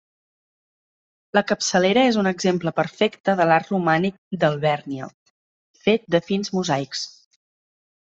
La 1.37 1.43
capçalera 1.51 2.05
és 2.13 2.17
un 2.21 2.31
exemple 2.31 2.73
perfecte 2.79 3.37
de 3.43 3.47
l'art 3.51 3.71
romànic 3.75 4.19
d'Alvèrnia, 4.45 5.13
fet 5.87 6.13
de 6.17 6.27
fins 6.33 6.55
mosaics. 6.61 7.09